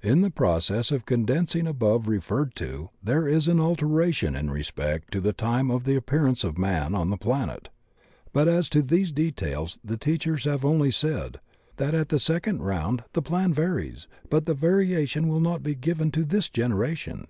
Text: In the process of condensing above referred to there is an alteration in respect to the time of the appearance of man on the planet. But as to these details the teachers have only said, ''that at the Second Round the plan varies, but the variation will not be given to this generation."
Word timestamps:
In 0.00 0.20
the 0.20 0.30
process 0.30 0.92
of 0.92 1.06
condensing 1.06 1.66
above 1.66 2.06
referred 2.06 2.54
to 2.54 2.90
there 3.02 3.26
is 3.26 3.48
an 3.48 3.58
alteration 3.58 4.36
in 4.36 4.48
respect 4.48 5.10
to 5.12 5.20
the 5.20 5.32
time 5.32 5.72
of 5.72 5.82
the 5.82 5.96
appearance 5.96 6.44
of 6.44 6.56
man 6.56 6.94
on 6.94 7.10
the 7.10 7.16
planet. 7.16 7.68
But 8.32 8.46
as 8.46 8.68
to 8.68 8.80
these 8.80 9.10
details 9.10 9.80
the 9.82 9.96
teachers 9.98 10.44
have 10.44 10.64
only 10.64 10.92
said, 10.92 11.40
''that 11.78 11.94
at 11.94 12.08
the 12.10 12.20
Second 12.20 12.62
Round 12.62 13.02
the 13.12 13.22
plan 13.22 13.52
varies, 13.52 14.06
but 14.30 14.46
the 14.46 14.54
variation 14.54 15.26
will 15.26 15.40
not 15.40 15.64
be 15.64 15.74
given 15.74 16.12
to 16.12 16.24
this 16.24 16.48
generation." 16.48 17.26